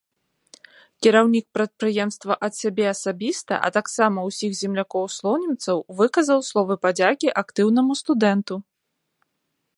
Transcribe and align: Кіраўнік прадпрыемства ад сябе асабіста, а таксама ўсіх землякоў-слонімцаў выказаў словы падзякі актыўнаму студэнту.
Кіраўнік 1.07 1.45
прадпрыемства 1.57 2.37
ад 2.47 2.53
сябе 2.61 2.85
асабіста, 2.93 3.53
а 3.67 3.71
таксама 3.77 4.25
ўсіх 4.31 4.51
землякоў-слонімцаў 4.61 5.77
выказаў 6.01 6.39
словы 6.51 6.73
падзякі 6.89 7.27
актыўнаму 7.45 7.91
студэнту. 8.03 8.55